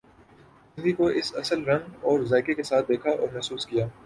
زندگی 0.77 0.91
کو 0.91 1.07
اس 1.09 1.31
کے 1.31 1.39
اصل 1.39 1.63
رنگ 1.63 1.93
اور 2.01 2.23
ذائقہ 2.25 2.51
کے 2.51 2.63
ساتھ 2.63 2.87
دیکھا 2.89 3.11
اور 3.11 3.27
محسوس 3.33 3.65
کیا 3.65 3.87